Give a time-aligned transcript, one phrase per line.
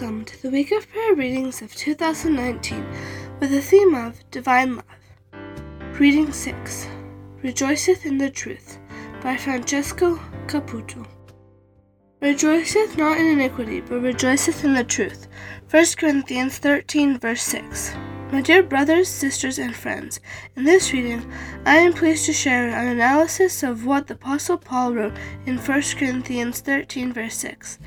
[0.00, 2.86] Welcome to the Week of Prayer readings of 2019
[3.40, 5.98] with the theme of Divine Love.
[5.98, 6.86] Reading 6
[7.42, 8.78] Rejoiceth in the Truth
[9.20, 11.04] by Francesco Caputo.
[12.22, 15.26] Rejoiceth not in iniquity, but rejoiceth in the truth.
[15.68, 17.96] 1 Corinthians 13, verse 6.
[18.30, 20.20] My dear brothers, sisters, and friends,
[20.54, 21.28] in this reading,
[21.66, 25.82] I am pleased to share an analysis of what the Apostle Paul wrote in 1
[25.98, 27.80] Corinthians 13, verse 6.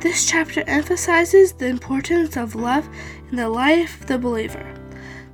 [0.00, 2.88] This chapter emphasizes the importance of love
[3.30, 4.74] in the life of the believer.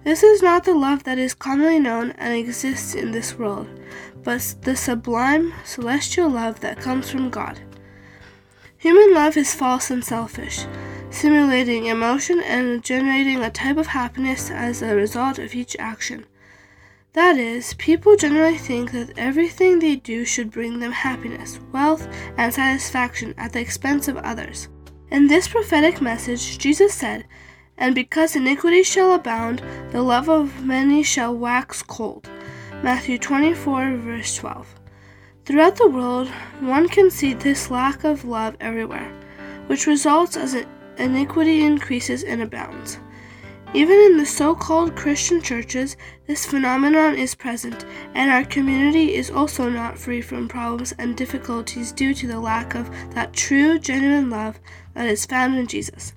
[0.05, 3.69] This is not the love that is commonly known and exists in this world,
[4.23, 7.61] but the sublime celestial love that comes from God.
[8.79, 10.67] Human love is false and selfish,
[11.09, 16.27] simulating emotion and generating a type of happiness as a result of each action.
[17.15, 22.53] That is, people generally think that everything they do should bring them happiness, wealth, and
[22.53, 24.69] satisfaction at the expense of others.
[25.13, 27.25] In this prophetic message, Jesus said,
[27.79, 29.63] And because iniquity shall abound,
[29.93, 32.29] the love of many shall wax cold.
[32.83, 34.75] Matthew 24, verse 12.
[35.45, 36.27] Throughout the world,
[36.59, 39.13] one can see this lack of love everywhere,
[39.69, 40.57] which results as
[40.99, 42.99] iniquity increases and abounds.
[43.75, 45.97] Even in the so called Christian churches,
[46.29, 51.91] this phenomenon is present, and our community is also not free from problems and difficulties
[51.91, 54.61] due to the lack of that true, genuine love
[54.95, 56.13] that is found in Jesus.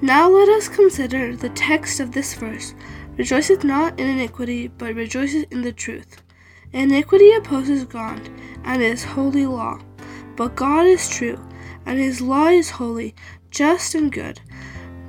[0.00, 2.74] Now let us consider the text of this verse
[3.18, 6.22] Rejoiceth not in iniquity, but rejoiceth in the truth.
[6.72, 8.30] Iniquity opposes God
[8.64, 9.78] and his holy law,
[10.34, 11.38] but God is true,
[11.84, 13.14] and his law is holy,
[13.50, 14.40] just, and good.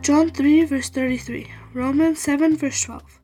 [0.01, 1.51] John 3, verse 33.
[1.77, 3.19] Romans 7, verse 12.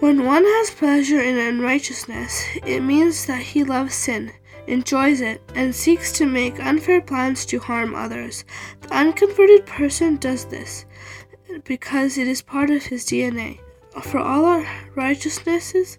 [0.00, 4.32] When one has pleasure in unrighteousness, it means that he loves sin,
[4.66, 8.46] enjoys it, and seeks to make unfair plans to harm others.
[8.80, 10.86] The unconverted person does this
[11.64, 13.60] because it is part of his DNA.
[14.00, 15.98] For all our righteousnesses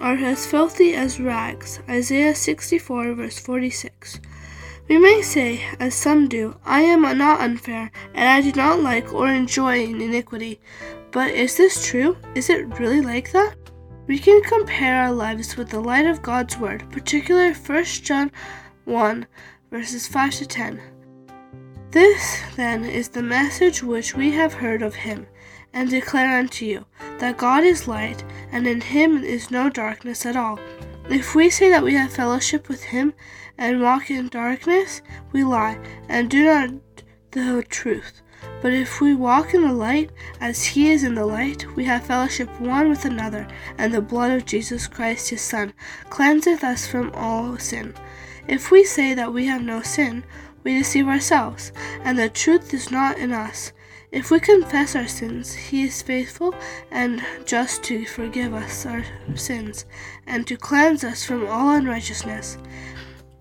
[0.00, 1.80] are as filthy as rags.
[1.88, 4.20] Isaiah 64, verse 46.
[4.86, 9.14] We may say, as some do, I am not unfair, and I do not like
[9.14, 10.60] or enjoy iniquity.
[11.10, 12.18] But is this true?
[12.34, 13.56] Is it really like that?
[14.06, 18.30] We can compare our lives with the light of God's Word, particularly 1 John
[18.84, 19.26] 1,
[19.70, 20.80] verses 5 to 10.
[21.90, 25.26] This, then, is the message which we have heard of Him,
[25.72, 26.84] and declare unto you,
[27.20, 30.58] that God is light, and in Him is no darkness at all.
[31.08, 33.12] If we say that we have fellowship with him
[33.58, 35.78] and walk in darkness, we lie
[36.08, 36.70] and do not
[37.30, 38.20] the truth.
[38.60, 40.10] But if we walk in the light,
[40.40, 43.46] as he is in the light, we have fellowship one with another,
[43.78, 45.72] and the blood of Jesus Christ his Son
[46.10, 47.94] cleanseth us from all sin.
[48.46, 50.24] If we say that we have no sin,
[50.62, 51.72] we deceive ourselves,
[52.02, 53.72] and the truth is not in us.
[54.14, 56.54] If we confess our sins, he is faithful
[56.90, 59.04] and just to forgive us our
[59.34, 59.86] sins
[60.24, 62.56] and to cleanse us from all unrighteousness.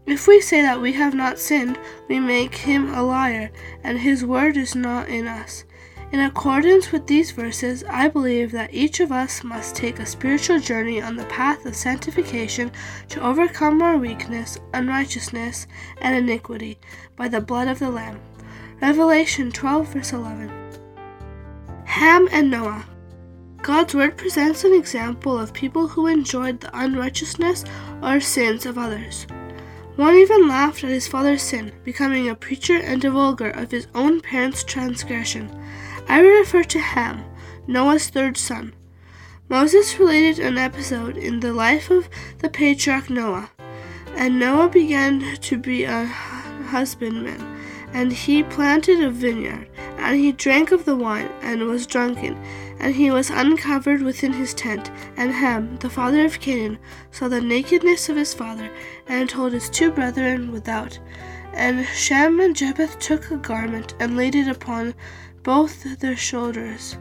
[0.05, 3.51] If we say that we have not sinned, we make him a liar,
[3.83, 5.63] and his word is not in us.
[6.11, 10.59] In accordance with these verses, I believe that each of us must take a spiritual
[10.59, 12.71] journey on the path of sanctification
[13.09, 15.65] to overcome our weakness, unrighteousness,
[16.01, 16.77] and iniquity
[17.15, 18.19] by the blood of the Lamb.
[18.81, 20.51] Revelation 12, verse 11.
[21.85, 22.85] Ham and Noah.
[23.61, 27.63] God's word presents an example of people who enjoyed the unrighteousness
[28.01, 29.25] or sins of others.
[29.95, 34.21] One even laughed at his father's sin, becoming a preacher and divulger of his own
[34.21, 35.49] parents' transgression.
[36.07, 37.23] I refer to Ham,
[37.67, 38.73] Noah's third son.
[39.49, 42.09] Moses related an episode in the life of
[42.39, 43.51] the patriarch Noah,
[44.15, 47.41] and Noah began to be a husbandman,
[47.93, 49.69] and he planted a vineyard.
[49.97, 52.35] And he drank of the wine, and was drunken,
[52.79, 54.91] and he was uncovered within his tent.
[55.17, 56.79] And Ham, the father of Canaan,
[57.11, 58.69] saw the nakedness of his father,
[59.07, 60.99] and told his two brethren without.
[61.53, 64.95] And Shem and Japheth took a garment, and laid it upon
[65.43, 66.97] both their shoulders,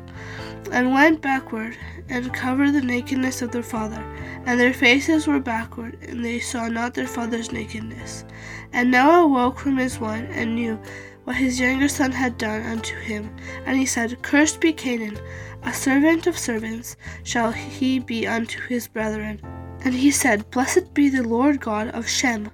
[0.70, 1.76] and went backward,
[2.08, 4.02] and covered the nakedness of their father.
[4.44, 8.25] And their faces were backward, and they saw not their father's nakedness.
[8.73, 10.79] And Noah awoke from his wine, and knew
[11.25, 13.35] what his younger son had done unto him.
[13.64, 15.19] And he said, Cursed be Canaan,
[15.64, 19.41] a servant of servants shall he be unto his brethren.
[19.85, 22.50] And he said, Blessed be the Lord God of Shem,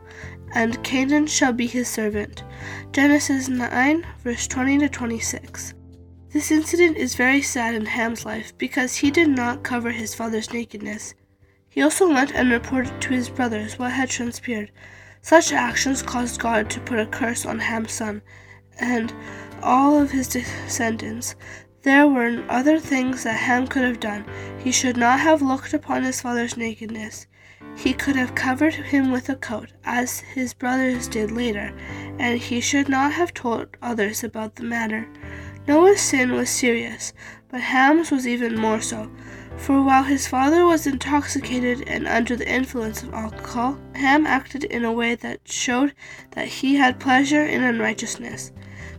[0.54, 2.42] and Canaan shall be his servant.
[2.92, 5.74] Genesis 9, verse 20 to 26.
[6.30, 10.52] This incident is very sad in Ham's life because he did not cover his father's
[10.52, 11.14] nakedness.
[11.70, 14.70] He also went and reported to his brothers what had transpired.
[15.22, 18.22] Such actions caused God to put a curse on Ham's son,
[18.78, 19.12] and
[19.62, 21.34] all of his descendants.
[21.82, 24.24] There were other things that Ham could have done.
[24.58, 27.26] He should not have looked upon his father's nakedness.
[27.76, 31.72] He could have covered him with a coat, as his brothers did later,
[32.18, 35.08] and he should not have told others about the matter.
[35.68, 37.12] Noah's sin was serious,
[37.48, 39.10] but Ham's was even more so.
[39.56, 44.84] For while his father was intoxicated and under the influence of alcohol, Ham acted in
[44.84, 45.94] a way that showed
[46.32, 48.50] that he had pleasure in unrighteousness.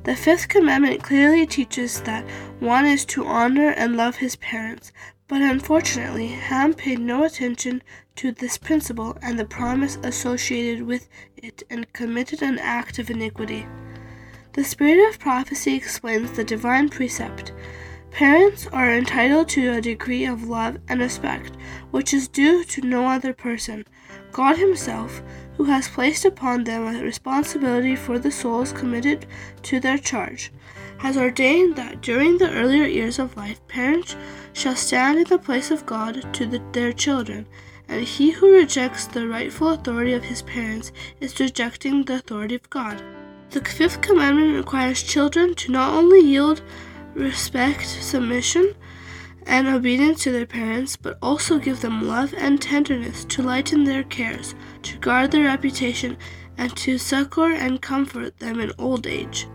[0.03, 2.25] The fifth commandment clearly teaches that
[2.59, 4.91] one is to honor and love his parents,
[5.27, 7.83] but unfortunately, Ham paid no attention
[8.15, 11.07] to this principle and the promise associated with
[11.37, 13.67] it and committed an act of iniquity.
[14.53, 17.53] The spirit of prophecy explains the divine precept
[18.11, 21.55] Parents are entitled to a degree of love and respect
[21.91, 23.85] which is due to no other person.
[24.31, 25.21] God Himself,
[25.57, 29.25] who has placed upon them a responsibility for the souls committed
[29.63, 30.51] to their charge,
[30.99, 34.15] has ordained that during the earlier years of life, parents
[34.53, 37.47] shall stand in the place of God to the, their children,
[37.87, 42.69] and he who rejects the rightful authority of his parents is rejecting the authority of
[42.69, 43.01] God.
[43.51, 46.61] The fifth commandment requires children to not only yield
[47.13, 48.73] respect, submission,
[49.45, 54.03] and obedience to their parents, but also give them love and tenderness to lighten their
[54.03, 54.53] cares,
[54.83, 56.17] to guard their reputation,
[56.57, 59.47] and to succor and comfort them in old age.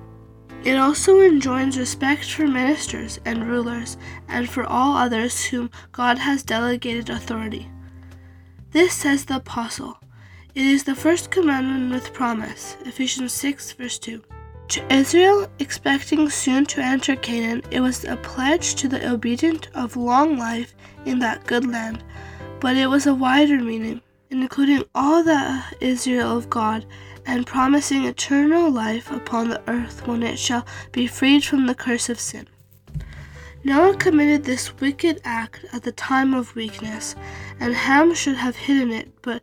[0.64, 3.98] It also enjoins respect for ministers and rulers,
[4.28, 7.70] and for all others whom God has delegated authority.
[8.70, 9.98] This says the Apostle.
[10.54, 12.76] It is the first commandment with promise.
[12.86, 14.22] Ephesians 6, verse 2.
[14.68, 19.96] To Israel, expecting soon to enter Canaan, it was a pledge to the obedient of
[19.96, 20.74] long life
[21.04, 22.02] in that good land,
[22.60, 24.00] but it was a wider meaning,
[24.30, 26.86] including all the Israel of God,
[27.26, 32.08] and promising eternal life upon the earth when it shall be freed from the curse
[32.08, 32.48] of sin.
[33.62, 37.14] Noah committed this wicked act at the time of weakness,
[37.60, 39.42] and Ham should have hidden it, but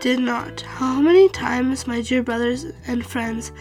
[0.00, 0.60] did not.
[0.62, 3.52] How many times, my dear brothers and friends,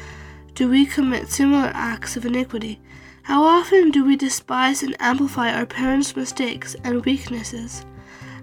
[0.55, 2.79] do we commit similar acts of iniquity?
[3.23, 7.83] How often do we despise and amplify our parents' mistakes and weaknesses?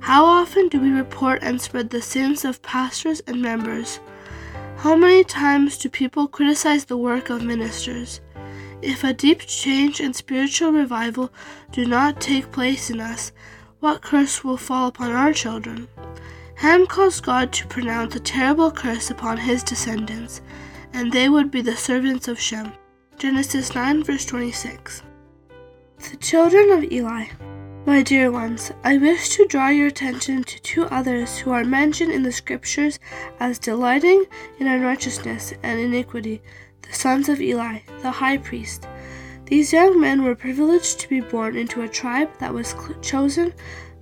[0.01, 4.01] How often do we report and spread the sins of pastors and members?
[4.79, 8.21] How many times do people criticize the work of ministers?
[8.83, 11.31] If a deep change and spiritual revival
[11.71, 13.31] do not take place in us,
[13.79, 15.87] what curse will fall upon our children?
[16.57, 20.41] Ham caused God to pronounce a terrible curse upon his descendants
[20.93, 22.73] and they would be the servants of Shem.
[23.19, 25.03] Genesis 9, verse 26.
[26.11, 27.27] The children of Eli.
[27.87, 32.13] My dear ones, I wish to draw your attention to two others who are mentioned
[32.13, 32.99] in the Scriptures
[33.39, 34.25] as delighting
[34.59, 36.43] in unrighteousness and iniquity
[36.83, 38.87] the sons of Eli, the high priest.
[39.47, 43.53] These young men were privileged to be born into a tribe that was chosen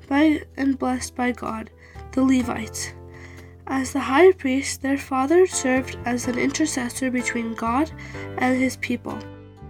[0.08, 1.70] by and blessed by God,
[2.12, 2.93] the Levites.
[3.70, 7.93] As the high priest, their father served as an intercessor between God
[8.38, 9.19] and his people.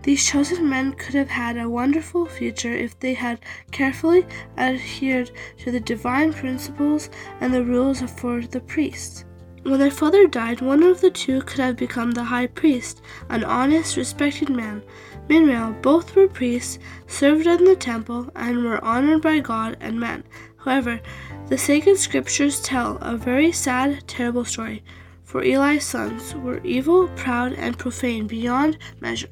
[0.03, 3.41] These chosen men could have had a wonderful future if they had
[3.73, 4.25] carefully
[4.57, 7.11] adhered to the divine principles
[7.41, 9.25] and the rules for the priests.
[9.65, 13.43] When their father died, one of the two could have become the high priest, an
[13.43, 14.83] honest, respected man.
[15.29, 16.79] Meanwhile, both were priests,
[17.09, 20.23] served in the temple, and were honored by God and men.
[20.65, 21.01] However,
[21.49, 24.83] the sacred scriptures tell a very sad, terrible story,
[25.25, 29.31] for Eli's sons were evil, proud, and profane beyond measure.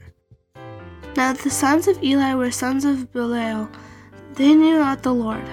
[1.14, 3.68] Now the sons of Eli were sons of Belial.
[4.32, 5.44] They knew not the Lord.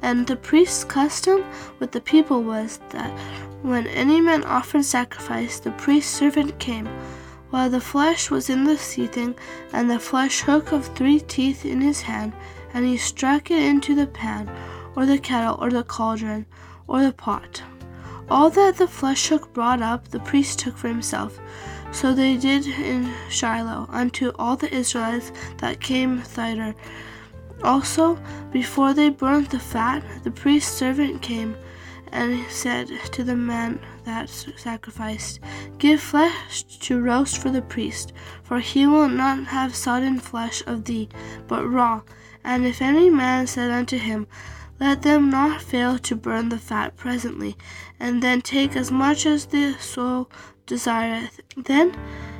[0.00, 1.44] And the priest's custom
[1.78, 3.10] with the people was that
[3.62, 6.86] when any man offered sacrifice, the priest's servant came,
[7.50, 9.34] while the flesh was in the seething,
[9.72, 12.32] and the flesh hook of three teeth in his hand,
[12.72, 14.48] and he struck it into the pan
[14.98, 16.44] or the kettle, or the cauldron,
[16.88, 17.62] or the pot.
[18.28, 21.38] All that the flesh hook brought up, the priest took for himself.
[21.92, 26.74] So they did in Shiloh unto all the Israelites that came thither.
[27.62, 28.18] Also,
[28.50, 31.56] before they burnt the fat, the priest's servant came
[32.10, 35.38] and said to the man that sacrificed,
[35.78, 38.12] Give flesh to roast for the priest,
[38.42, 41.08] for he will not have sodden flesh of thee,
[41.46, 42.02] but raw.
[42.42, 44.26] And if any man said unto him,
[44.80, 47.56] let them not fail to burn the fat presently,
[47.98, 50.30] and then take as much as the soul
[50.66, 51.40] desireth.
[51.56, 51.98] Then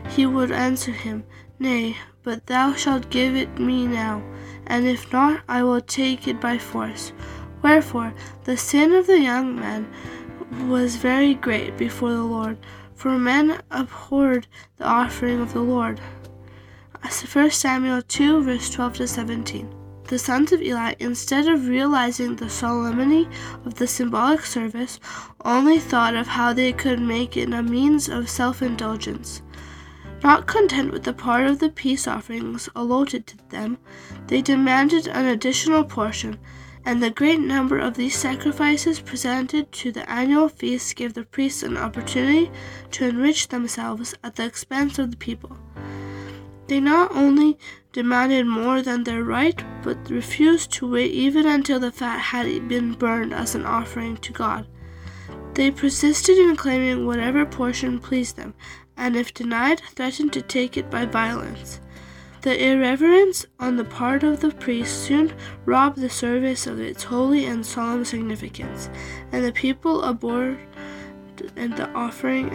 [0.09, 1.25] he would answer him,
[1.59, 4.23] Nay, but thou shalt give it me now,
[4.66, 7.12] and if not, I will take it by force.
[7.62, 8.14] Wherefore
[8.45, 9.92] the sin of the young man
[10.68, 12.59] was very great before the Lord,
[12.95, 16.00] for men abhorred the offering of the Lord.
[17.02, 19.78] 1 Samuel 2, verse 12 to 17.
[20.09, 23.29] The sons of Eli, instead of realizing the solemnity
[23.67, 24.99] of the symbolic service,
[25.45, 29.43] only thought of how they could make it a means of self indulgence.
[30.25, 33.77] Not content with the part of the peace offerings allotted to them,
[34.29, 36.38] they demanded an additional portion,
[36.87, 41.62] and the great number of these sacrifices presented to the annual feast gave the priests
[41.62, 42.50] an opportunity
[42.93, 45.59] to enrich themselves at the expense of the people.
[46.69, 47.59] They not only
[47.93, 52.93] demanded more than their right, but refused to wait even until the fat had been
[52.93, 54.67] burned as an offering to God.
[55.55, 58.55] They persisted in claiming whatever portion pleased them,
[58.97, 61.81] and if denied, threatened to take it by violence.
[62.43, 65.33] The irreverence on the part of the priest soon
[65.65, 68.91] robbed the service of its holy and solemn significance,
[69.33, 70.59] and the people abhorred
[71.37, 72.51] the offering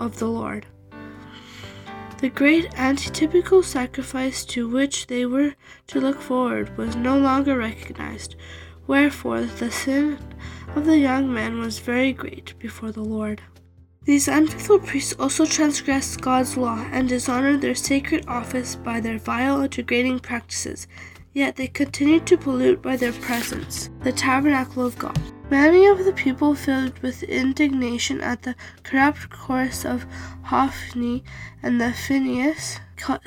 [0.00, 0.66] of the Lord.
[2.20, 5.54] The great antitypical sacrifice to which they were
[5.86, 8.36] to look forward was no longer recognized,
[8.86, 10.18] wherefore the sin
[10.76, 13.40] of the young men was very great before the Lord.
[14.04, 19.62] These unfaithful priests also transgressed God's law and dishonored their sacred office by their vile
[19.62, 20.86] and degrading practices,
[21.32, 25.18] yet they continued to pollute by their presence the tabernacle of God.
[25.50, 28.54] Many of the people, filled with indignation at the
[28.84, 30.06] corrupt course of
[30.44, 31.24] Hophni
[31.60, 32.78] and the Phinehas,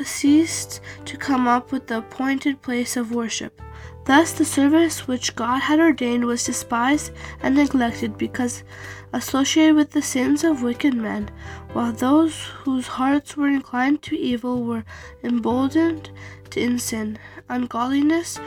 [0.05, 3.61] ceased to come up with the appointed place of worship.
[4.05, 7.11] Thus, the service which God had ordained was despised
[7.41, 8.63] and neglected because
[9.11, 11.29] associated with the sins of wicked men,
[11.73, 14.85] while those whose hearts were inclined to evil were
[15.23, 16.09] emboldened
[16.51, 18.39] to in sin, ungodliness,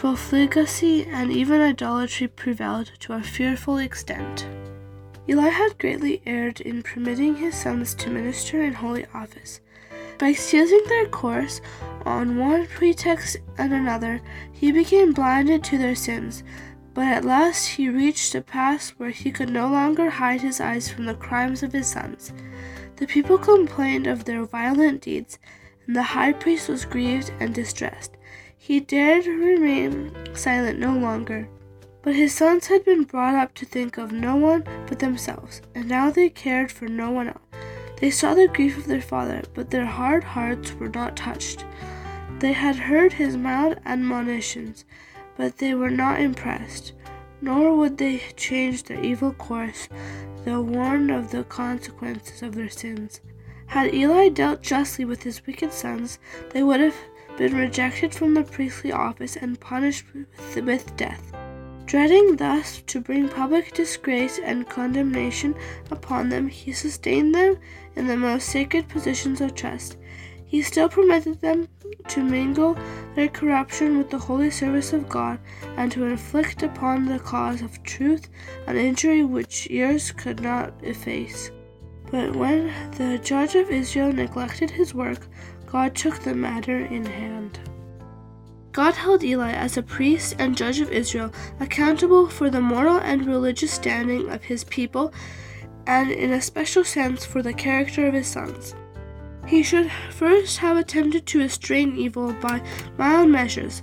[0.00, 4.48] profligacy, and even idolatry prevailed to a fearful extent.
[5.28, 9.60] Eli had greatly erred in permitting his sons to minister in holy office.
[10.18, 11.60] By excusing their course
[12.06, 16.44] on one pretext and another, he became blinded to their sins.
[16.94, 20.88] But at last he reached a pass where he could no longer hide his eyes
[20.88, 22.32] from the crimes of his sons.
[22.96, 25.38] The people complained of their violent deeds,
[25.86, 28.16] and the high priest was grieved and distressed.
[28.62, 31.48] He dared remain silent no longer.
[32.02, 35.88] But his sons had been brought up to think of no one but themselves, and
[35.88, 37.38] now they cared for no one else.
[38.00, 41.64] They saw the grief of their father, but their hard hearts were not touched.
[42.40, 44.84] They had heard his mild admonitions,
[45.38, 46.92] but they were not impressed,
[47.40, 49.88] nor would they change their evil course,
[50.44, 53.22] though warned of the consequences of their sins.
[53.68, 56.18] Had Eli dealt justly with his wicked sons,
[56.50, 56.96] they would have
[57.40, 60.04] been rejected from the priestly office and punished
[60.54, 61.32] with, death.
[61.86, 65.54] Dreading thus to bring public disgrace and condemnation
[65.90, 67.56] upon them, he sustained them
[67.96, 69.96] in the most sacred positions of trust.
[70.44, 71.66] He still permitted them
[72.08, 72.76] to mingle
[73.14, 75.38] their corruption with the holy service of God
[75.78, 78.28] and to inflict upon the cause of truth
[78.66, 81.50] an injury which years could not efface.
[82.10, 85.26] But when the judge of Israel neglected his work,
[85.70, 87.60] God took the matter in hand.
[88.72, 93.24] God held Eli as a priest and judge of Israel accountable for the moral and
[93.24, 95.12] religious standing of his people
[95.86, 98.74] and, in a special sense, for the character of his sons.
[99.46, 102.62] He should first have attempted to restrain evil by
[102.98, 103.82] mild measures,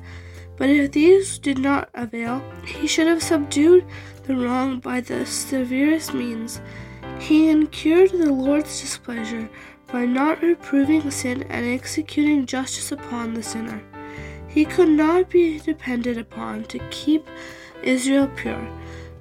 [0.57, 3.85] but if these did not avail, he should have subdued
[4.23, 6.59] the wrong by the severest means.
[7.19, 9.49] He incurred the Lord's displeasure
[9.91, 13.81] by not reproving sin and executing justice upon the sinner.
[14.47, 17.27] He could not be depended upon to keep
[17.83, 18.67] Israel pure.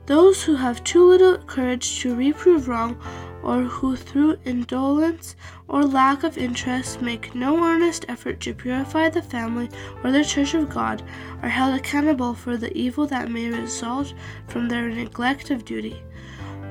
[0.06, 2.96] Those who have too little courage to reprove wrong,
[3.42, 5.36] or who through indolence
[5.68, 9.68] or lack of interest make no earnest effort to purify the family
[10.02, 11.02] or the church of God,
[11.42, 14.14] are held accountable for the evil that may result
[14.48, 16.02] from their neglect of duty.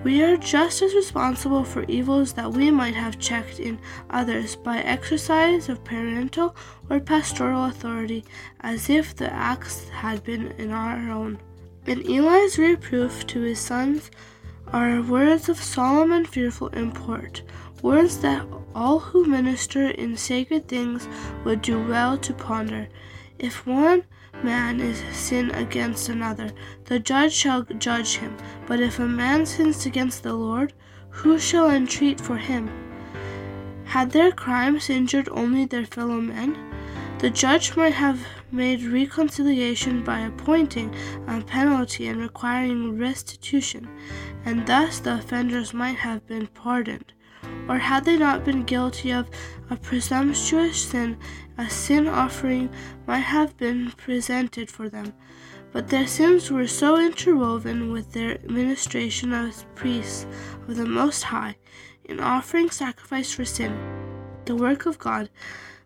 [0.05, 3.79] We are just as responsible for evils that we might have checked in
[4.11, 6.55] others by exercise of parental
[6.91, 8.23] or pastoral authority
[8.59, 11.39] as if the acts had been in our own.
[11.87, 14.11] In Eli's reproof to his sons
[14.71, 17.41] are words of solemn and fearful import,
[17.81, 18.45] words that
[18.75, 21.07] all who minister in sacred things
[21.43, 22.87] would do well to ponder.
[23.39, 24.03] If one
[24.45, 26.51] man is sin against another,
[26.85, 28.37] the judge shall judge him.
[28.67, 30.73] But if a man sins against the Lord,
[31.09, 32.69] who shall entreat for him?
[33.85, 36.55] Had their crimes injured only their fellow men,
[37.17, 38.19] the judge might have
[38.51, 40.93] made reconciliation by appointing
[41.27, 43.89] a penalty and requiring restitution,
[44.45, 47.13] and thus the offenders might have been pardoned.
[47.67, 49.29] Or had they not been guilty of
[49.69, 51.17] a presumptuous sin,
[51.57, 52.69] a sin offering
[53.07, 55.13] might have been presented for them.
[55.71, 60.25] But their sins were so interwoven with their ministration as priests
[60.67, 61.57] of the Most High
[62.07, 63.77] in offering sacrifice for sin,
[64.45, 65.29] the work of God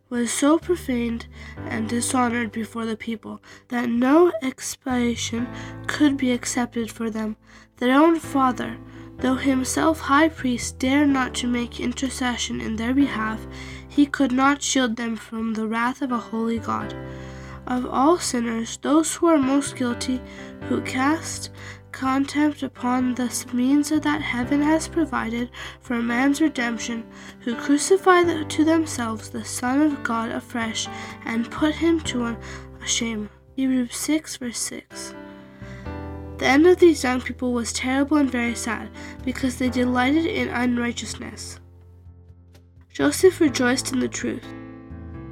[0.10, 5.48] was so profaned and dishonored before the people that no expiation
[5.88, 7.38] could be accepted for them.
[7.78, 8.78] Their own father,
[9.22, 13.46] though himself high priest, dared not to make intercession in their behalf.
[13.88, 16.96] He could not shield them from the wrath of a holy God.
[17.68, 20.22] Of all sinners, those who are most guilty,
[20.68, 21.52] who cast
[21.92, 25.50] contempt upon the means that heaven has provided
[25.82, 27.04] for man's redemption,
[27.42, 30.88] who crucify to themselves the Son of God afresh
[31.26, 32.38] and put him to
[32.86, 33.30] shame.
[33.56, 35.14] Hebrews 6, verse 6.
[36.39, 38.89] The end of these young people was terrible and very sad,
[39.25, 41.60] because they delighted in unrighteousness.
[42.93, 44.46] Joseph rejoiced in the truth.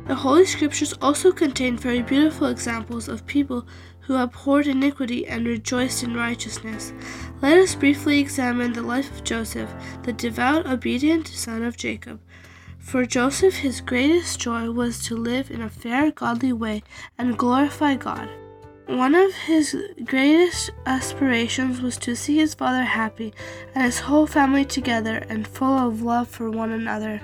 [0.06, 3.66] The Holy Scriptures also contain very beautiful examples of people
[4.02, 6.94] who abhorred iniquity and rejoiced in righteousness.
[7.42, 9.70] Let us briefly examine the life of Joseph,
[10.04, 12.22] the devout, obedient son of Jacob.
[12.80, 16.84] For Joseph, his greatest joy was to live in a fair, godly way
[17.18, 18.30] and glorify God.
[18.88, 19.76] One of his
[20.06, 23.34] greatest aspirations was to see his father happy
[23.76, 27.22] and his whole family together and full of love for one another.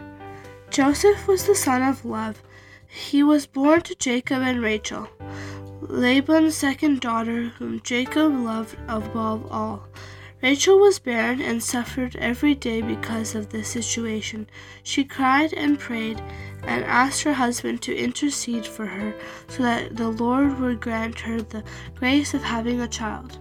[0.69, 2.41] Joseph was the son of love
[2.93, 5.09] he was born to Jacob and Rachel,
[5.81, 9.87] Laban's second daughter, whom Jacob loved above all.
[10.43, 14.49] Rachel was barren and suffered every day because of this situation.
[14.83, 16.21] She cried and prayed
[16.63, 19.15] and asked her husband to intercede for her
[19.47, 21.63] so that the Lord would grant her the
[21.95, 23.39] grace of having a child.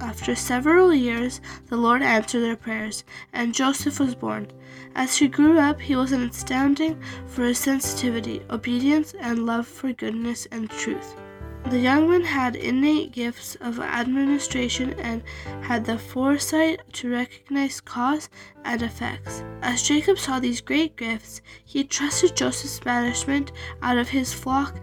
[0.00, 3.04] After several years, the Lord answered their prayers,
[3.34, 4.50] and Joseph was born.
[4.94, 10.46] As he grew up, he was astounding for his sensitivity, obedience, and love for goodness
[10.50, 11.19] and truth.
[11.66, 15.22] The young man had innate gifts of administration and
[15.62, 18.28] had the foresight to recognize cause
[18.64, 19.44] and effects.
[19.62, 24.80] As Jacob saw these great gifts, he trusted Joseph's banishment out of his flock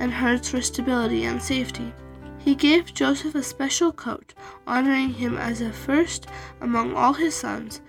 [0.00, 1.92] and herds for stability and safety.
[2.38, 4.32] He gave Joseph a special coat,
[4.66, 6.26] honoring him as a first
[6.60, 7.80] among all his sons.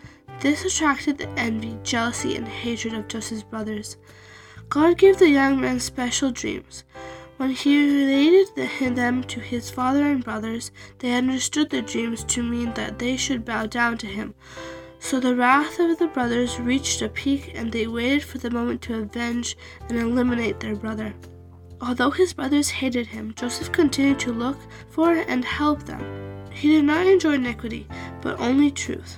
[0.42, 3.96] This attracted the envy, jealousy, and hatred of Joseph's brothers.
[4.70, 6.84] God gave the young man special dreams.
[7.44, 12.74] When he related them to his father and brothers, they understood the dreams to mean
[12.76, 14.34] that they should bow down to him.
[15.00, 18.82] So the wrath of the brothers reached a peak, and they waited for the moment
[18.84, 19.58] to avenge
[19.90, 21.14] and eliminate their brother.
[21.82, 26.48] Although his brothers hated him, Joseph continued to look for and help them.
[26.50, 27.90] He did not enjoy iniquity,
[28.22, 29.18] but only truth.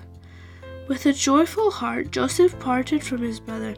[0.88, 3.76] With a joyful heart, Joseph parted from his brother,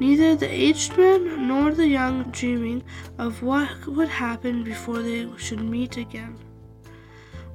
[0.00, 2.82] neither the aged man nor the young dreaming
[3.18, 6.36] of what would happen before they should meet again.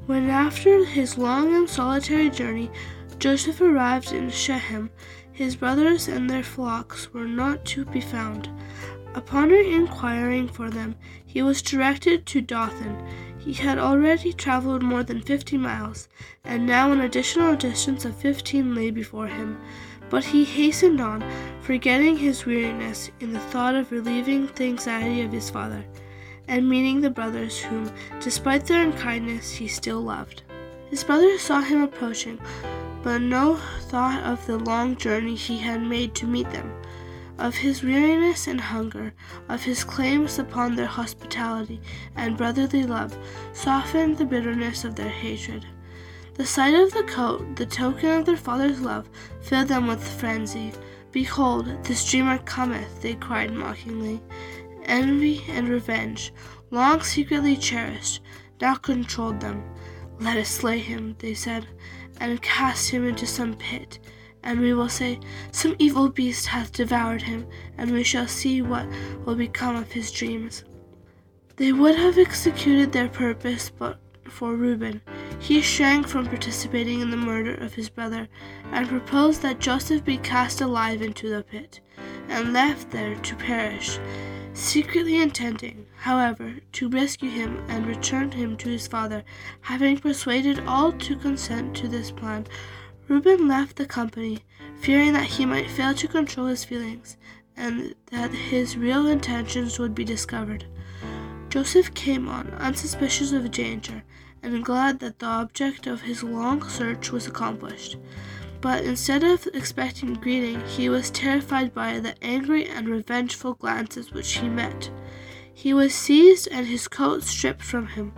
[0.06, 2.70] When, after his long and solitary journey,
[3.18, 4.92] Joseph arrived in Shechem,
[5.32, 8.50] his brothers and their flocks were not to be found.
[9.16, 13.02] Upon inquiring for them, he was directed to Dothan.
[13.40, 16.08] He had already traveled more than fifty miles,
[16.44, 19.58] and now an additional distance of fifteen lay before him.
[20.10, 21.24] But he hastened on,
[21.62, 25.86] forgetting his weariness in the thought of relieving the anxiety of his father,
[26.48, 30.44] and meeting the brothers whom, despite their unkindness, he still loved.
[30.90, 32.40] His brothers saw him approaching,
[33.04, 33.56] but no
[33.88, 36.72] thought of the long journey he had made to meet them
[37.38, 39.14] of his weariness and hunger,
[39.50, 41.82] of his claims upon their hospitality
[42.16, 43.18] and brotherly love,
[43.54, 45.66] softened the bitterness of their hatred.
[46.36, 49.10] The sight of the coat, the token of their father's love,
[49.42, 50.74] filled them with frenzy.
[51.12, 54.22] Behold, this dreamer cometh, they cried mockingly.
[54.84, 56.34] Envy and revenge,
[56.72, 58.22] long secretly cherished,
[58.62, 59.64] now controlled them.
[60.20, 61.68] Let us slay him, they said,
[62.20, 64.00] and cast him into some pit
[64.46, 65.20] and we will say,
[65.52, 68.88] Some evil beast hath devoured him, and we shall see what
[69.26, 70.64] will become of his dreams.
[71.58, 75.02] They would have executed their purpose but for Reuben.
[75.40, 78.28] He shrank from participating in the murder of his brother,
[78.72, 81.80] and proposed that Joseph be cast alive into the pit,
[82.28, 84.00] and left there to perish,
[84.54, 89.24] secretly intending, however, to rescue him and return him to his father.
[89.62, 92.48] Having persuaded all to consent to this plan,
[93.08, 94.44] Reuben left the company,
[94.80, 97.18] fearing that he might fail to control his feelings
[97.58, 100.66] and that his real intentions would be discovered.
[101.56, 104.04] Joseph came on, unsuspicious of danger,
[104.44, 107.96] and glad that the object of his long search was accomplished.
[108.60, 114.34] But instead of expecting greeting, he was terrified by the angry and revengeful glances which
[114.34, 114.90] he met.
[115.54, 118.12] He was seized and his coat stripped from him.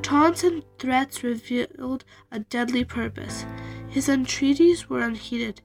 [0.00, 3.44] Taunts and threats revealed a deadly purpose.
[3.88, 5.60] His entreaties were unheeded.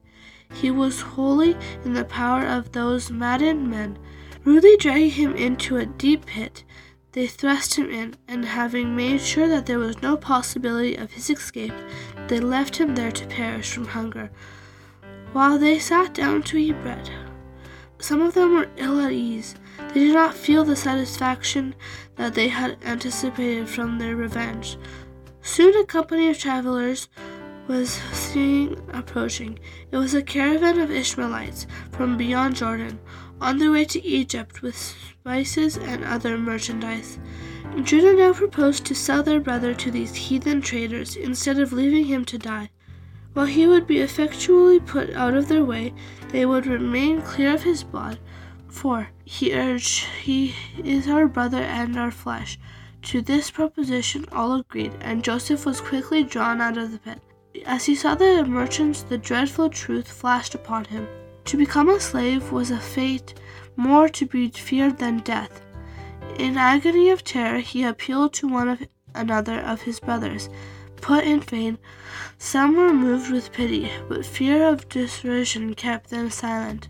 [0.54, 3.96] He was wholly in the power of those maddened men.
[4.44, 6.64] Rudely dragging him into a deep pit,
[7.12, 11.28] they thrust him in, and having made sure that there was no possibility of his
[11.28, 11.74] escape,
[12.28, 14.30] they left him there to perish from hunger.
[15.32, 17.10] While they sat down to eat bread,
[17.98, 19.54] some of them were ill at ease.
[19.94, 21.74] They did not feel the satisfaction
[22.16, 24.76] that they had anticipated from their revenge.
[25.42, 27.08] Soon a company of travelers
[27.68, 29.58] was seen approaching.
[29.90, 32.98] It was a caravan of Ishmaelites from beyond Jordan,
[33.42, 37.18] on their way to Egypt with spices and other merchandise.
[37.82, 42.24] Judah now proposed to sell their brother to these heathen traders instead of leaving him
[42.26, 42.70] to die.
[43.32, 45.94] While he would be effectually put out of their way,
[46.30, 48.18] they would remain clear of his blood.
[48.68, 52.58] For, he urged, he is our brother and our flesh.
[53.02, 57.20] To this proposition all agreed, and Joseph was quickly drawn out of the pit.
[57.66, 61.08] As he saw the merchants, the dreadful truth flashed upon him.
[61.44, 63.34] To become a slave was a fate
[63.76, 65.60] more to be feared than death.
[66.38, 70.48] In agony of terror, he appealed to one of another of his brothers.
[71.00, 71.78] Put in vain,
[72.38, 76.88] some were moved with pity, but fear of derision kept them silent.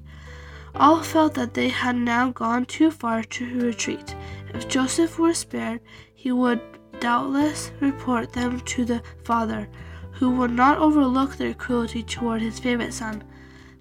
[0.75, 4.15] All felt that they had now gone too far to retreat.
[4.55, 5.81] If Joseph were spared,
[6.15, 6.61] he would
[7.01, 9.69] doubtless report them to the father
[10.13, 13.25] who would not overlook their cruelty toward his favorite son.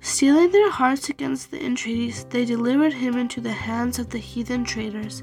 [0.03, 4.65] Steeling their hearts against the entreaties, they delivered him into the hands of the heathen
[4.65, 5.21] traders.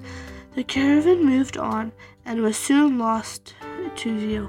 [0.55, 1.91] The caravan moved on
[2.25, 3.57] and was soon lost
[3.97, 4.49] to view.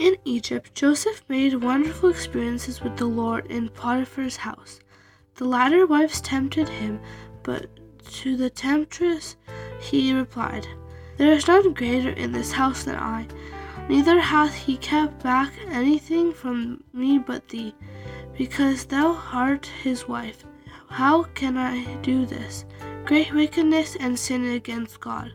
[0.00, 4.80] In Egypt, Joseph made wonderful experiences with the Lord in Potiphar's house.
[5.36, 7.00] The latter wives tempted him,
[7.44, 7.66] but
[8.14, 9.36] to the temptress
[9.80, 10.66] he replied,
[11.16, 13.28] There is none greater in this house than I
[13.88, 17.74] Neither hath he kept back anything from me but thee,
[18.36, 20.44] because thou art his wife.
[20.88, 22.64] How can I do this?
[23.04, 25.32] Great wickedness and sin against God.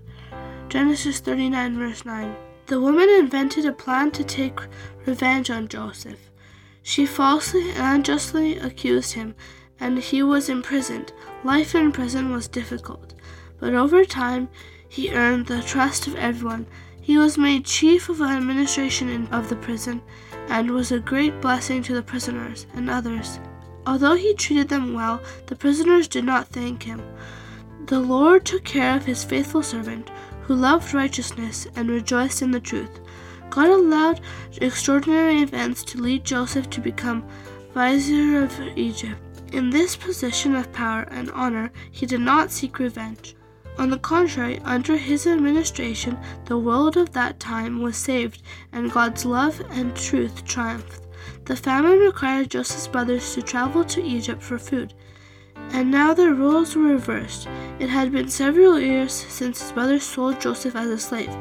[0.69, 2.35] Genesis 39, verse 9.
[2.67, 4.59] The woman invented a plan to take
[5.05, 6.19] revenge on Joseph.
[6.83, 9.35] She falsely and unjustly accused him,
[9.79, 11.13] and he was imprisoned.
[11.43, 13.13] Life in prison was difficult,
[13.59, 14.49] but over time
[14.89, 16.67] he earned the trust of everyone
[17.07, 20.01] he was made chief of the administration of the prison
[20.49, 23.39] and was a great blessing to the prisoners and others.
[23.85, 27.01] Although he treated them well, the prisoners did not thank him.
[27.85, 30.09] The Lord took care of his faithful servant,
[30.41, 32.99] who loved righteousness and rejoiced in the truth.
[33.49, 34.19] God allowed
[34.59, 37.25] extraordinary events to lead Joseph to become
[37.73, 39.21] vizier of Egypt.
[39.53, 43.36] In this position of power and honor, he did not seek revenge.
[43.77, 49.23] On the contrary, under his administration, the world of that time was saved, and God's
[49.23, 51.01] love and truth triumphed.
[51.45, 54.93] The famine required Joseph's brothers to travel to Egypt for food,
[55.71, 57.47] and now their roles were reversed.
[57.79, 61.35] It had been several years since his brothers sold Joseph as a slave,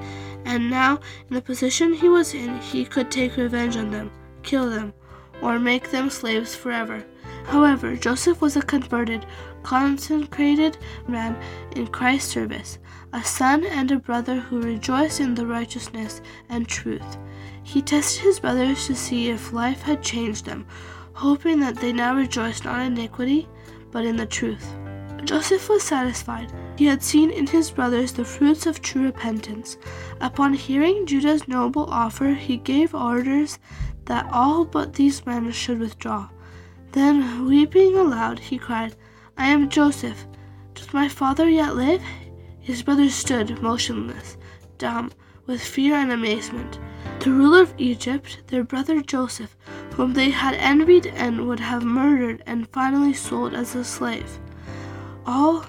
[0.44, 4.11] and now, in the position he was in, he could take revenge on them,
[4.42, 4.92] kill them,
[5.40, 7.05] or make them slaves forever.
[7.46, 9.25] However, Joseph was a converted,
[9.66, 11.37] consecrated man
[11.74, 12.79] in Christ's service,
[13.12, 17.18] a son and a brother who rejoiced in the righteousness and truth.
[17.64, 20.66] He tested his brothers to see if life had changed them,
[21.14, 23.48] hoping that they now rejoiced not in iniquity,
[23.90, 24.72] but in the truth.
[25.24, 26.52] Joseph was satisfied.
[26.79, 29.79] He had seen in his brothers the fruits of true repentance.
[30.20, 33.59] Upon hearing Judah's noble offer, he gave orders
[34.05, 36.29] that all but these men should withdraw.
[36.92, 38.94] Then, weeping aloud, he cried,
[39.38, 40.27] I am Joseph.
[40.75, 42.03] Does my father yet live?
[42.59, 44.38] His brothers stood motionless,
[44.79, 45.12] dumb,
[45.46, 46.79] with fear and amazement.
[47.20, 49.55] The ruler of Egypt, their brother Joseph,
[49.94, 54.38] whom they had envied and would have murdered and finally sold as a slave.
[55.27, 55.66] All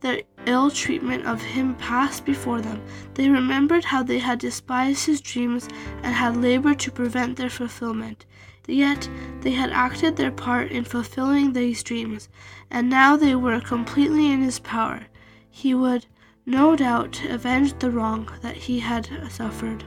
[0.00, 2.82] their ill treatment of him passed before them.
[3.14, 5.68] They remembered how they had despised his dreams
[6.02, 8.26] and had labored to prevent their fulfillment.
[8.66, 9.08] Yet
[9.42, 12.28] they had acted their part in fulfilling these dreams,
[12.70, 15.06] and now they were completely in his power.
[15.48, 16.06] He would,
[16.44, 19.84] no doubt, avenge the wrong that he had suffered.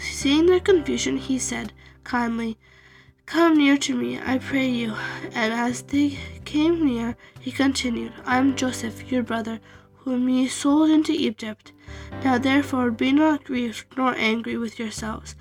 [0.00, 2.58] Seeing their confusion, he said kindly,
[3.24, 4.94] Come near to me, I pray you.
[5.32, 9.60] And as they came near, he continued, I am Joseph, your brother,
[9.98, 11.72] whom ye sold into Egypt.
[12.24, 15.36] Now therefore be not grieved nor angry with yourselves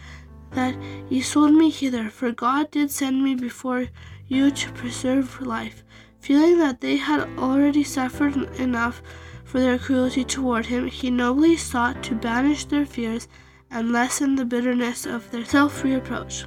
[0.51, 0.75] that
[1.09, 3.87] ye sold me hither, for God did send me before
[4.27, 5.83] you to preserve life.
[6.19, 9.01] Feeling that they had already suffered enough
[9.43, 13.27] for their cruelty toward him, he nobly sought to banish their fears
[13.69, 16.45] and lessen the bitterness of their self reproach.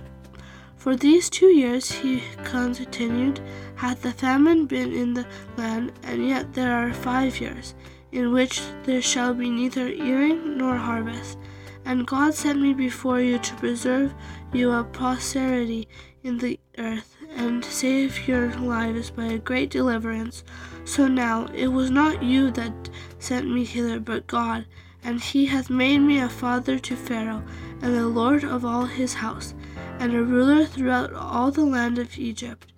[0.77, 3.41] For these two years, he continued,
[3.77, 7.75] hath the famine been in the land, and yet there are five years,
[8.13, 11.39] in which there shall be neither earing nor harvest.
[11.85, 14.15] And God sent me before you to preserve
[14.53, 15.89] you a posterity
[16.23, 20.45] in the earth, and save your lives by a great deliverance.
[20.85, 24.67] So now it was not you that sent me hither, but God,
[25.03, 27.45] and he hath made me a father to Pharaoh,
[27.83, 29.55] and the Lord of all his house
[29.99, 32.73] and a ruler throughout all the land of Egypt.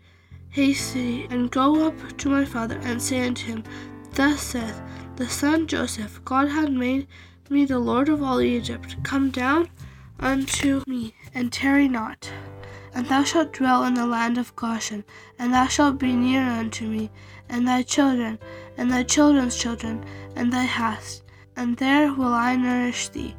[0.51, 3.65] Haste thee, and go up to my father, and say unto him,
[4.13, 4.81] Thus saith
[5.17, 7.07] the son Joseph, God hath made
[7.51, 8.97] me the Lord of all Egypt.
[9.03, 9.69] Come down
[10.19, 12.33] unto me, and tarry not.
[12.95, 15.05] And thou shalt dwell in the land of Goshen,
[15.39, 17.11] and thou shalt be near unto me,
[17.49, 18.39] and thy children,
[18.77, 20.05] and thy children's children,
[20.35, 21.23] and thy house,
[21.55, 23.37] and there will I nourish thee.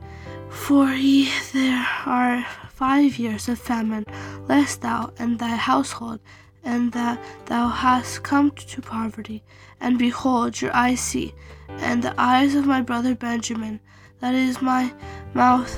[0.50, 4.06] For ye there are five years of famine,
[4.48, 6.20] lest thou and thy household,
[6.64, 9.44] and that thou hast come to poverty.
[9.80, 11.34] And behold, your eyes see,
[11.68, 13.80] and the eyes of my brother Benjamin,
[14.20, 14.94] that is my
[15.34, 15.78] mouth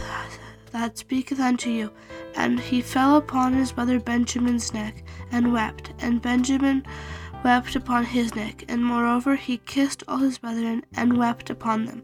[0.71, 1.91] that speaketh unto you.
[2.35, 6.85] And he fell upon his brother Benjamin's neck, and wept, and Benjamin
[7.43, 12.03] wept upon his neck, and moreover he kissed all his brethren, and wept upon them.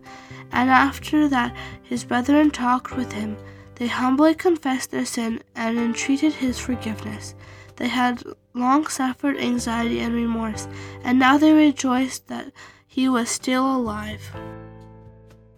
[0.51, 3.37] And after that his brethren talked with him,
[3.75, 7.35] they humbly confessed their sin and entreated his forgiveness.
[7.75, 10.67] They had long suffered anxiety and remorse,
[11.03, 12.51] and now they rejoiced that
[12.87, 14.31] he was still alive.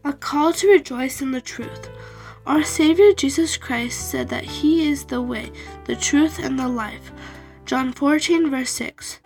[0.07, 1.89] A call to rejoice in the truth.
[2.45, 5.51] Our Savior Jesus Christ said that He is the way,
[5.83, 7.11] the truth, and the life.
[7.65, 9.19] John 14, verse 6.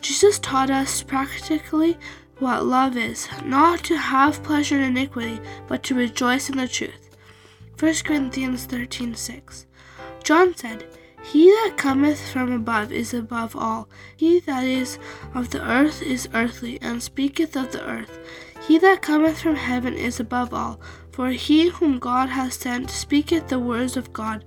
[0.00, 1.96] Jesus taught us practically
[2.40, 7.16] what love is not to have pleasure in iniquity, but to rejoice in the truth.
[7.78, 9.66] 1 Corinthians 13 6.
[10.24, 10.84] John said,
[11.22, 13.88] He that cometh from above is above all.
[14.16, 14.98] He that is
[15.32, 18.18] of the earth is earthly, and speaketh of the earth.
[18.66, 20.80] He that cometh from heaven is above all.
[21.12, 24.44] For he whom God hath sent speaketh the words of God.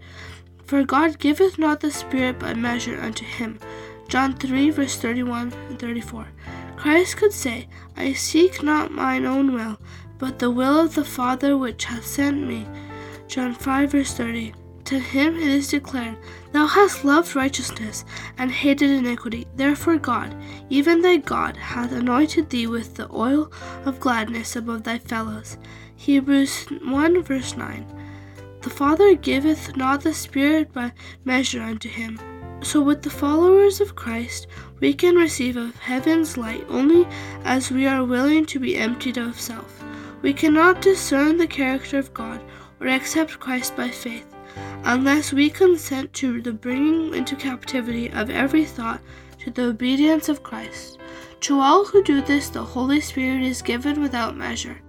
[0.66, 3.60] For God giveth not the Spirit by measure unto him.
[4.10, 6.28] John 3, verse 31 and 34.
[6.76, 9.78] Christ could say, I seek not mine own will,
[10.18, 12.68] but the will of the Father which hath sent me.
[13.28, 14.54] John 5, verse 30.
[14.88, 16.16] To him it is declared,
[16.54, 18.06] Thou hast loved righteousness,
[18.38, 19.46] and hated iniquity.
[19.54, 20.34] Therefore God,
[20.70, 23.52] even thy God, hath anointed thee with the oil
[23.84, 25.58] of gladness above thy fellows.
[25.98, 27.86] Hebrews 1, verse 9.
[28.62, 30.94] The Father giveth not the Spirit by
[31.26, 32.18] measure unto him.
[32.64, 34.48] So, with the followers of Christ,
[34.80, 37.06] we can receive of heaven's light only
[37.44, 39.84] as we are willing to be emptied of self.
[40.22, 42.42] We cannot discern the character of God
[42.80, 44.34] or accept Christ by faith,
[44.88, 49.02] unless we consent to the bringing into captivity of every thought
[49.38, 50.98] to the obedience of Christ.
[51.42, 54.80] To all who do this, the Holy Spirit is given without measure.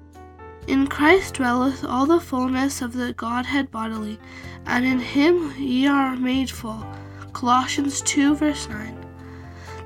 [0.69, 4.21] In Christ dwelleth all the fullness of the Godhead bodily,
[4.67, 6.87] and in him ye are made full.
[7.33, 9.05] Colossians 2, verse 9.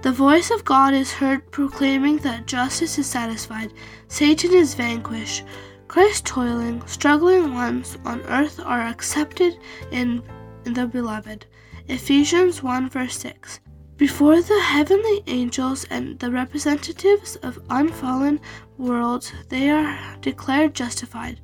[0.03, 3.72] The voice of God is heard proclaiming that justice is satisfied,
[4.09, 5.44] Satan is vanquished,
[5.92, 9.59] Christ's toiling, struggling ones on earth are accepted
[9.90, 10.22] in
[10.64, 11.44] the Beloved.
[11.87, 13.61] Ephesians 1 verse 6.
[13.98, 18.40] Before the heavenly angels and the representatives of unfallen
[18.78, 21.40] worlds, they are declared justified.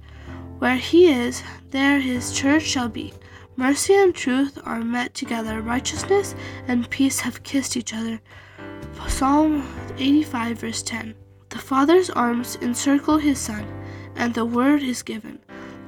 [0.58, 3.12] Where he is, there his church shall be.
[3.56, 6.34] Mercy and truth are met together, righteousness
[6.66, 8.18] and peace have kissed each other.
[9.08, 9.62] Psalm
[9.98, 11.14] 85, verse 10.
[11.50, 13.77] The Father's arms encircle his Son
[14.18, 15.38] and the word is given.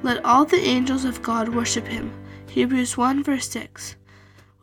[0.01, 2.11] Let all the angels of God worship him.
[2.49, 3.97] Hebrews 1 verse 6.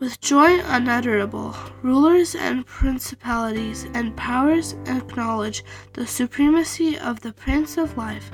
[0.00, 7.96] With joy unutterable, rulers and principalities and powers acknowledge the supremacy of the Prince of
[7.96, 8.30] Life.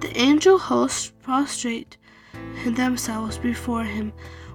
[0.00, 1.96] The angel hosts prostrate
[2.66, 4.12] themselves before him,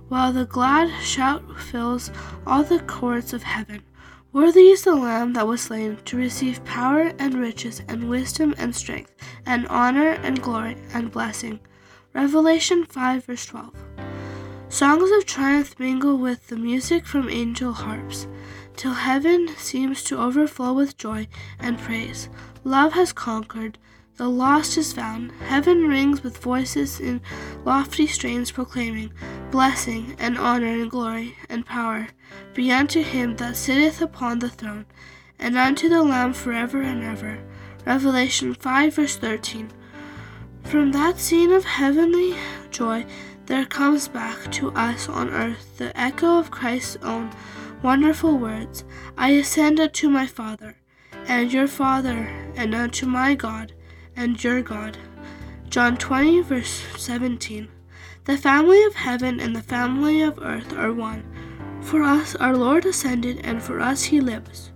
[0.10, 2.12] while the glad shout fills
[2.46, 3.84] all the courts of heaven.
[4.32, 8.76] Worthy is the Lamb that was slain to receive power and riches and wisdom and
[8.76, 9.12] strength
[9.44, 11.60] and honor and glory and blessing.
[12.14, 13.74] Revelation 5 verse 12.
[14.70, 18.28] Songs of triumph mingle with the music from angel harps,
[18.76, 22.30] till heaven seems to overflow with joy and praise.
[22.64, 23.80] Love has conquered,
[24.18, 25.32] The lost is found.
[25.48, 27.22] Heaven rings with voices in
[27.66, 29.12] lofty strains proclaiming,
[29.50, 32.10] Blessing and honor and glory and power
[32.54, 34.86] be unto him that sitteth upon the throne,
[35.38, 37.40] and unto the Lamb forever and ever.
[37.86, 39.72] Revelation 5 verse 13.
[40.64, 42.36] From that scene of heavenly
[42.72, 43.06] joy,
[43.46, 47.32] there comes back to us on earth the echo of Christ's own
[47.82, 48.84] wonderful words
[49.18, 50.78] I ascend unto my Father,
[51.28, 53.74] and your Father, and unto my God
[54.20, 54.98] and your God.
[55.70, 57.70] John 20, verse 17.
[58.26, 61.24] The family of heaven and the family of earth are one.
[61.82, 64.72] For us our Lord ascended, and for us he lives.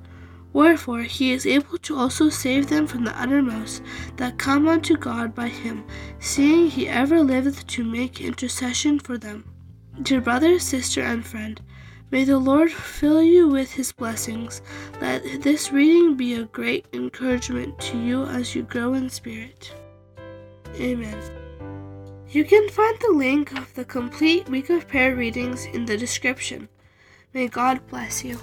[0.54, 3.82] Wherefore he is able to also save them from the uttermost
[4.18, 5.84] that come unto God by him,
[6.20, 9.46] seeing he ever liveth to make intercession for them.
[10.02, 11.60] Dear brother, sister, and friend,
[12.12, 14.62] may the Lord fill you with his blessings.
[15.02, 19.74] Let this reading be a great encouragement to you as you grow in spirit.
[20.76, 21.20] Amen.
[22.30, 26.70] You can find the link of the complete week of prayer readings in the description.
[27.34, 28.38] May God bless you.